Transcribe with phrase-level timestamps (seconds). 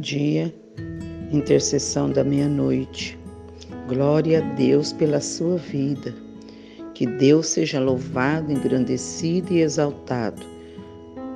[0.00, 0.54] dia,
[1.32, 3.18] intercessão da meia-noite.
[3.88, 6.14] Glória a Deus pela sua vida.
[6.94, 10.42] Que Deus seja louvado, engrandecido e exaltado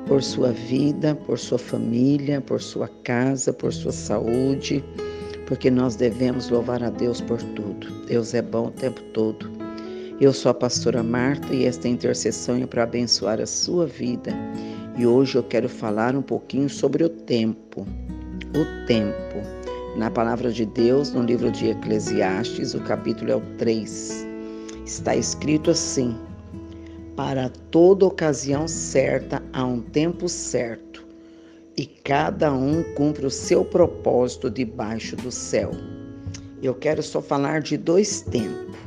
[0.07, 4.82] por sua vida, por sua família, por sua casa, por sua saúde,
[5.46, 7.86] porque nós devemos louvar a Deus por tudo.
[8.07, 9.50] Deus é bom o tempo todo.
[10.21, 14.32] Eu sou a pastora Marta e esta intercessão é para abençoar a sua vida.
[14.99, 17.86] E hoje eu quero falar um pouquinho sobre o tempo
[18.54, 19.39] o tempo.
[19.96, 24.26] Na palavra de Deus, no livro de Eclesiastes, o capítulo é o 3.
[24.85, 26.17] Está escrito assim:
[27.17, 31.07] Para toda ocasião certa há um tempo certo,
[31.76, 35.70] e cada um cumpre o seu propósito debaixo do céu.
[36.62, 38.78] Eu quero só falar de dois tempos.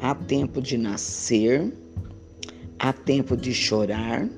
[0.00, 1.72] Há tempo de nascer,
[2.78, 4.28] há tempo de chorar,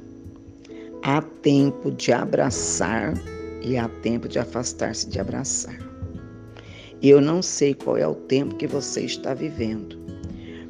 [1.03, 3.13] há tempo de abraçar
[3.63, 5.79] e há tempo de afastar-se de abraçar.
[7.03, 9.99] Eu não sei qual é o tempo que você está vivendo,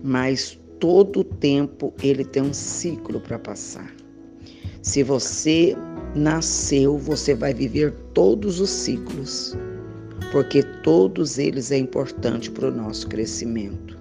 [0.03, 3.93] mas todo tempo ele tem um ciclo para passar.
[4.83, 5.77] Se você
[6.15, 9.57] nasceu, você vai viver todos os ciclos,
[10.33, 13.99] porque todos eles é importante para o nosso crescimento.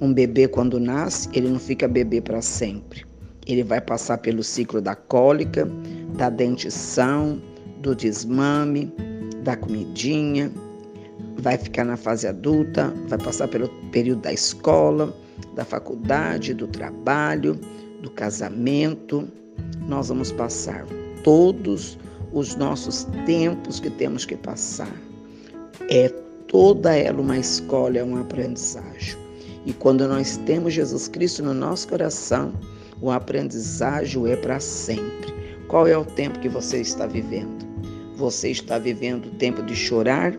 [0.00, 3.04] Um bebê quando nasce, ele não fica bebê para sempre.
[3.46, 5.68] Ele vai passar pelo ciclo da cólica,
[6.16, 7.42] da dentição,
[7.80, 8.92] do desmame,
[9.42, 10.50] da comidinha,
[11.38, 15.14] vai ficar na fase adulta, vai passar pelo período da escola,
[15.54, 17.58] da faculdade, do trabalho,
[18.02, 19.28] do casamento.
[19.86, 20.84] Nós vamos passar
[21.22, 21.98] todos
[22.32, 24.92] os nossos tempos que temos que passar.
[25.88, 26.08] É
[26.48, 29.16] toda ela uma escola, é uma aprendizagem.
[29.64, 32.52] E quando nós temos Jesus Cristo no nosso coração,
[33.00, 35.34] o aprendizagem é para sempre.
[35.68, 37.67] Qual é o tempo que você está vivendo?
[38.18, 40.36] Você está vivendo o tempo de chorar?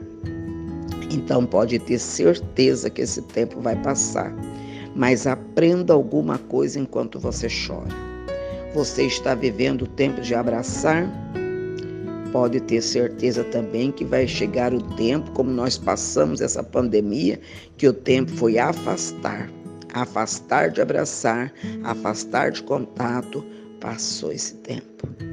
[1.09, 4.35] Então pode ter certeza que esse tempo vai passar.
[4.93, 7.95] Mas aprenda alguma coisa enquanto você chora.
[8.73, 11.09] Você está vivendo o tempo de abraçar?
[12.33, 17.39] Pode ter certeza também que vai chegar o tempo, como nós passamos essa pandemia,
[17.77, 19.49] que o tempo foi afastar.
[19.93, 21.53] Afastar de abraçar,
[21.85, 23.41] afastar de contato,
[23.79, 25.28] passou esse tempo.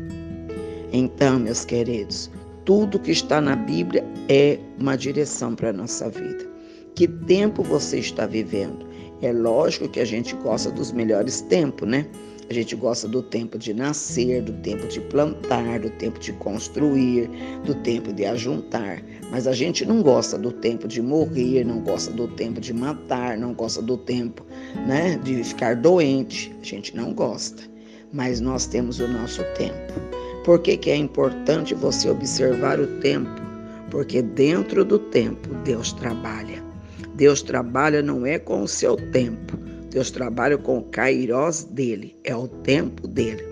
[0.98, 2.30] Então, meus queridos,
[2.64, 6.48] tudo que está na Bíblia é uma direção para a nossa vida.
[6.94, 8.86] Que tempo você está vivendo?
[9.20, 12.06] É lógico que a gente gosta dos melhores tempos, né?
[12.48, 17.28] A gente gosta do tempo de nascer, do tempo de plantar, do tempo de construir,
[17.66, 19.02] do tempo de ajuntar.
[19.30, 23.36] Mas a gente não gosta do tempo de morrer, não gosta do tempo de matar,
[23.36, 24.46] não gosta do tempo
[24.86, 26.56] né, de ficar doente.
[26.62, 27.76] A gente não gosta
[28.12, 29.92] mas nós temos o nosso tempo.
[30.46, 33.42] Por que, que é importante você observar o tempo?
[33.90, 36.62] Porque dentro do tempo Deus trabalha.
[37.16, 39.56] Deus trabalha não é com o seu tempo,
[39.90, 43.42] Deus trabalha com o kairós dele, é o tempo dele.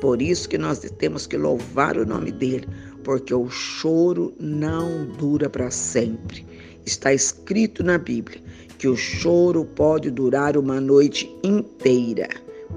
[0.00, 2.66] Por isso que nós temos que louvar o nome dele,
[3.04, 6.44] porque o choro não dura para sempre.
[6.84, 8.42] Está escrito na Bíblia
[8.78, 12.28] que o choro pode durar uma noite inteira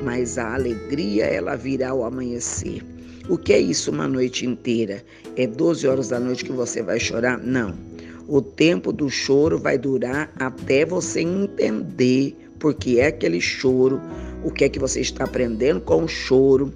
[0.04, 2.84] mas a alegria ela virá ao amanhecer.
[3.28, 5.04] O que é isso uma noite inteira?
[5.36, 7.40] É 12 horas da noite que você vai chorar?
[7.40, 7.76] Não.
[8.28, 14.02] O tempo do choro vai durar até você entender porque é aquele choro,
[14.44, 16.74] o que é que você está aprendendo com o choro,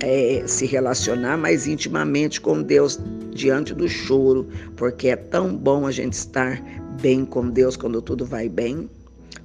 [0.00, 2.98] é, se relacionar mais intimamente com Deus
[3.32, 6.60] diante do choro, porque é tão bom a gente estar
[7.00, 8.90] bem com Deus quando tudo vai bem,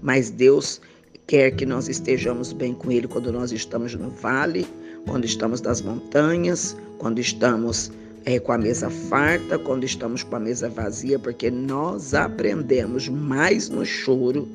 [0.02, 0.82] mas Deus
[1.28, 4.66] quer que nós estejamos bem com Ele quando nós estamos no vale,
[5.06, 7.92] quando estamos nas montanhas, quando estamos
[8.26, 13.70] é, com a mesa farta, quando estamos com a mesa vazia, porque nós aprendemos mais
[13.70, 14.48] no choro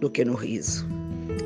[0.00, 0.86] do que no riso.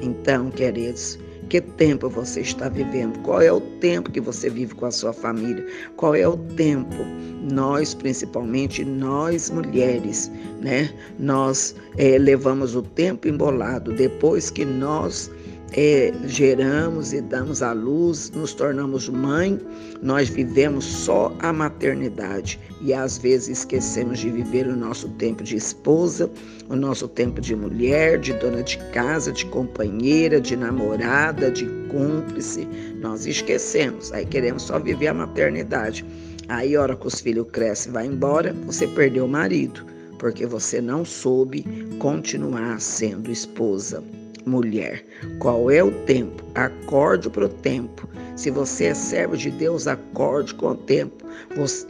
[0.02, 1.18] Então, queridos,
[1.52, 3.18] que tempo você está vivendo?
[3.18, 5.62] Qual é o tempo que você vive com a sua família?
[5.98, 7.04] Qual é o tempo?
[7.52, 10.32] Nós, principalmente nós mulheres,
[10.62, 10.90] né?
[11.18, 15.30] Nós é, levamos o tempo embolado depois que nós
[15.74, 19.58] é, geramos e damos à luz, nos tornamos mãe,
[20.02, 25.56] nós vivemos só a maternidade e às vezes esquecemos de viver o nosso tempo de
[25.56, 26.30] esposa,
[26.68, 32.68] o nosso tempo de mulher, de dona de casa, de companheira, de namorada, de cúmplice.
[33.00, 36.04] Nós esquecemos, aí queremos só viver a maternidade.
[36.48, 39.86] Aí, hora que os filhos crescem e vai embora, você perdeu o marido,
[40.18, 41.64] porque você não soube
[41.98, 44.02] continuar sendo esposa
[44.46, 45.04] mulher.
[45.38, 46.42] Qual é o tempo?
[46.54, 48.08] Acorde para o tempo.
[48.36, 51.24] Se você é servo de Deus, acorde com o tempo.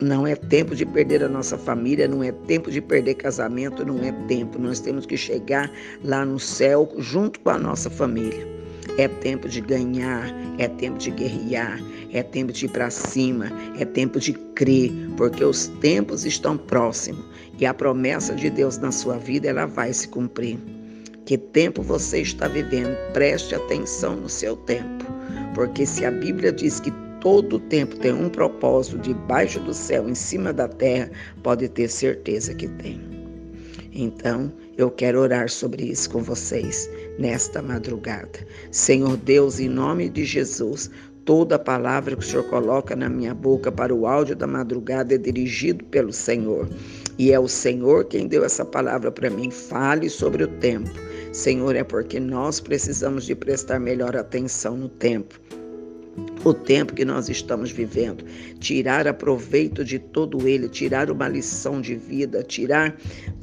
[0.00, 3.98] Não é tempo de perder a nossa família, não é tempo de perder casamento, não
[4.02, 4.58] é tempo.
[4.58, 5.70] Nós temos que chegar
[6.04, 8.46] lá no céu junto com a nossa família.
[8.98, 11.80] É tempo de ganhar, é tempo de guerrear,
[12.12, 17.24] é tempo de ir para cima, é tempo de crer, porque os tempos estão próximos
[17.58, 20.58] e a promessa de Deus na sua vida ela vai se cumprir.
[21.24, 22.96] Que tempo você está vivendo?
[23.12, 25.04] Preste atenção no seu tempo,
[25.54, 30.14] porque se a Bíblia diz que todo tempo tem um propósito debaixo do céu, em
[30.16, 31.08] cima da terra,
[31.42, 33.00] pode ter certeza que tem.
[33.92, 38.40] Então, eu quero orar sobre isso com vocês nesta madrugada.
[38.72, 40.90] Senhor Deus, em nome de Jesus,
[41.24, 45.18] toda palavra que o Senhor coloca na minha boca para o áudio da madrugada é
[45.18, 46.68] dirigido pelo Senhor.
[47.16, 49.50] E é o Senhor quem deu essa palavra para mim.
[49.50, 50.90] Fale sobre o tempo.
[51.32, 55.40] Senhor, é porque nós precisamos de prestar melhor atenção no tempo
[56.44, 58.24] o tempo que nós estamos vivendo,
[58.58, 62.96] tirar aproveito de todo ele, tirar uma lição de vida, tirar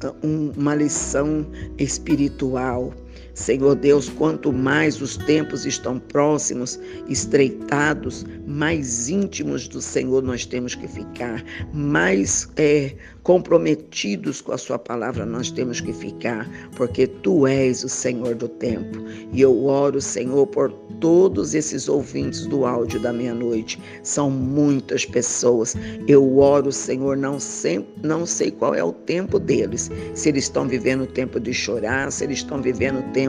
[0.04, 1.46] uh, uma lição
[1.78, 2.92] espiritual.
[3.34, 6.78] Senhor Deus, quanto mais os tempos estão próximos,
[7.08, 14.78] estreitados, mais íntimos do Senhor nós temos que ficar, mais é, comprometidos com a Sua
[14.78, 18.98] palavra nós temos que ficar, porque Tu és o Senhor do tempo.
[19.32, 23.80] E eu oro, Senhor, por todos esses ouvintes do áudio da meia-noite.
[24.02, 25.74] São muitas pessoas.
[26.06, 29.90] Eu oro, Senhor, não, sei, não sei qual é o tempo deles.
[30.14, 33.19] Se eles estão vivendo o tempo de chorar, se eles estão vivendo o tempo,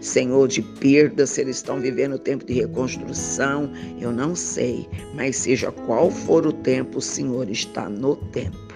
[0.00, 3.70] Senhor, de perda, se eles estão vivendo o tempo de reconstrução.
[4.00, 8.74] Eu não sei, mas seja qual for o tempo, o Senhor está no tempo.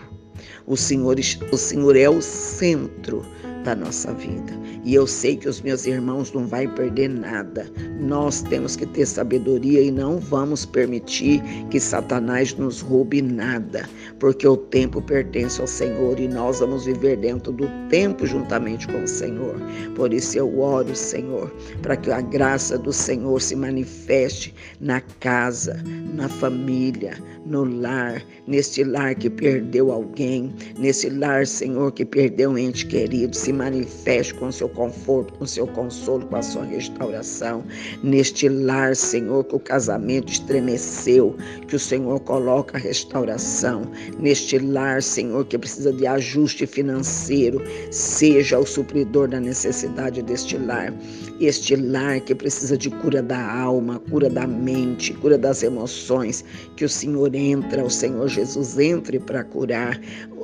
[0.67, 1.17] O Senhor,
[1.53, 3.25] o Senhor é o centro
[3.65, 4.53] da nossa vida.
[4.85, 7.67] E eu sei que os meus irmãos não vão perder nada.
[7.99, 13.89] Nós temos que ter sabedoria e não vamos permitir que Satanás nos roube nada,
[14.21, 19.03] porque o tempo pertence ao Senhor e nós vamos viver dentro do tempo juntamente com
[19.03, 19.57] o Senhor.
[19.97, 21.51] Por isso eu oro, Senhor,
[21.81, 25.83] para que a graça do Senhor se manifeste na casa,
[26.15, 27.15] na família,
[27.47, 33.35] no lar, neste lar que perdeu alguém, nesse lar, Senhor, que perdeu um ente querido,
[33.35, 37.65] se manifeste com seu conforto, com seu consolo, com a sua restauração.
[38.03, 41.37] Neste lar, Senhor, que o casamento estremeceu,
[41.67, 43.83] que o Senhor coloca a restauração.
[44.19, 50.93] Neste lar, Senhor, que precisa de ajuste financeiro, seja o supridor da necessidade deste lar.
[51.41, 56.45] Este lar que precisa de cura da alma, cura da mente, cura das emoções,
[56.77, 60.01] que o Senhor entra, o Senhor Jesus entre para curar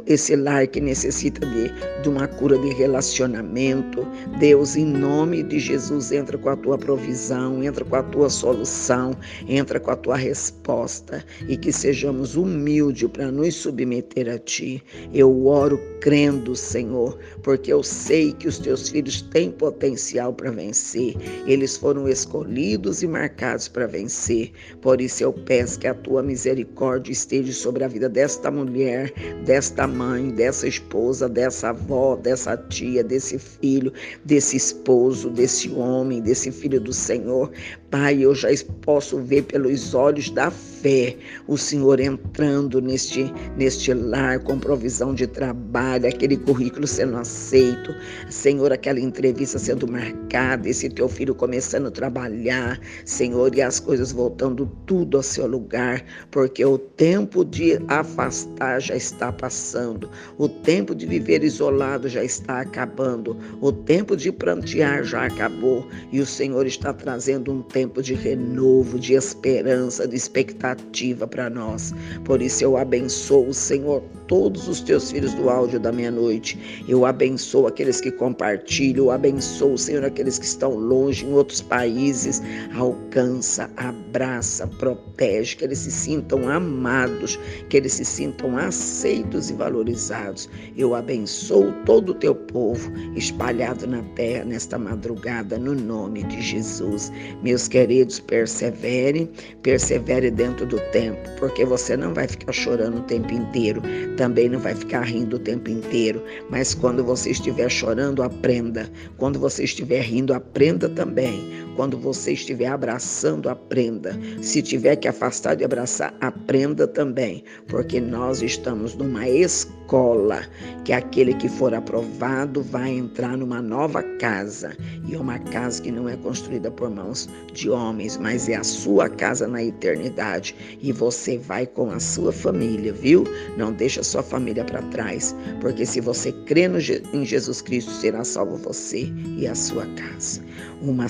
[0.06, 4.06] esse lar que necessita de, de uma cura de relacionamento.
[4.38, 9.16] Deus, em nome de Jesus, entra com a tua provisão, entra com a tua solução,
[9.48, 14.82] entra com a tua resposta e que sejamos humildes para nos submeter a ti.
[15.12, 21.14] Eu oro crendo, Senhor, porque eu sei que os teus filhos têm potencial para vencer.
[21.46, 24.52] Eles foram escolhidos e marcados para vencer.
[24.80, 29.12] Por isso eu peço que a tua misericórdia esteja sobre a vida desta mulher,
[29.44, 33.92] desta mãe, dessa esposa, dessa avó, dessa tia, desse filho,
[34.24, 37.50] desse esposo, desse homem, desse filho do Senhor.
[37.90, 38.48] Pai, eu já
[38.82, 41.16] posso ver pelos olhos da fé
[41.48, 47.92] o Senhor entrando neste, neste lar com provisão de trabalho, aquele currículo sendo aceito,
[48.30, 54.12] Senhor, aquela entrevista sendo marcada, esse teu filho começando a trabalhar, Senhor, e as coisas
[54.12, 60.94] voltando tudo ao seu lugar, porque o tempo de afastar já está passando, o tempo
[60.94, 66.66] de viver isolado já está acabando, o tempo de prantear já acabou e o Senhor
[66.66, 71.94] está trazendo um tempo tempo de renovo, de esperança, de expectativa para nós.
[72.26, 76.84] Por isso eu abençoo, Senhor, todos os teus filhos do áudio da meia-noite.
[76.86, 82.42] Eu abençoo aqueles que compartilham, eu abençoo, Senhor, aqueles que estão longe, em outros países.
[82.74, 90.50] Alcança, abraça, protege, que eles se sintam amados, que eles se sintam aceitos e valorizados.
[90.76, 97.10] Eu abençoo todo o teu povo espalhado na terra nesta madrugada, no nome de Jesus.
[97.42, 99.30] Meus queridos, persevere,
[99.62, 103.80] persevere dentro do tempo, porque você não vai ficar chorando o tempo inteiro,
[104.16, 108.90] também não vai ficar rindo o tempo inteiro, mas quando você estiver chorando, aprenda.
[109.16, 111.40] Quando você estiver rindo, aprenda também.
[111.76, 114.18] Quando você estiver abraçando, aprenda.
[114.42, 120.42] Se tiver que afastar de abraçar, aprenda também, porque nós estamos numa escola
[120.84, 124.76] que aquele que for aprovado vai entrar numa nova casa.
[125.08, 128.64] E é uma casa que não é construída por mãos de homens, mas é a
[128.64, 130.54] sua casa na eternidade.
[130.80, 133.24] E você vai com a sua família, viu?
[133.56, 138.24] Não deixa sua família para trás, porque se você crê no, em Jesus Cristo, será
[138.24, 140.40] salvo você e a sua casa.
[140.82, 141.08] Uma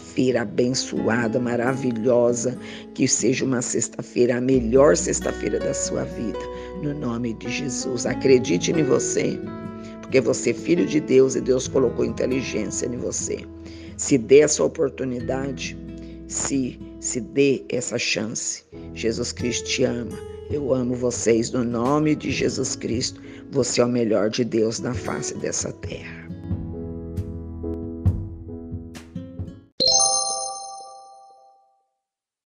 [0.00, 2.58] sexta-feira abençoada, maravilhosa,
[2.94, 6.38] que seja uma sexta-feira, a melhor sexta-feira da sua vida,
[6.82, 8.06] no nome de Jesus.
[8.06, 9.38] Acredite em você,
[10.00, 13.44] porque você é filho de Deus e Deus colocou inteligência em você.
[13.96, 15.78] Se dê essa oportunidade,
[16.26, 18.64] se, se dê essa chance.
[18.94, 20.18] Jesus Cristo te ama.
[20.50, 23.20] Eu amo vocês no nome de Jesus Cristo.
[23.52, 26.19] Você é o melhor de Deus na face dessa terra.